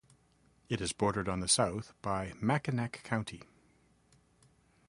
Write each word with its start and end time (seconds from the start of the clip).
It 0.67 0.81
is 0.81 0.93
bordered 0.93 1.27
to 1.27 1.37
the 1.39 1.47
south 1.47 1.93
by 2.01 2.33
Mackinac 2.41 3.01
County. 3.03 3.43